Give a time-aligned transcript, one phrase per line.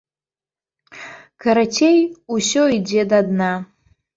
[1.45, 1.99] Карацей,
[2.37, 3.53] усё ідзе да дна.